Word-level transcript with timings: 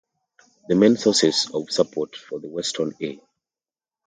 The 0.67 0.73
main 0.73 0.97
sources 0.97 1.51
of 1.53 1.69
support 1.69 2.15
for 2.15 2.39
the 2.39 2.47
Weston 2.49 2.95
A. 3.03 3.19